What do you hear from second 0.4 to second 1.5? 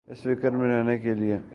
میں رہنے کیلئے۔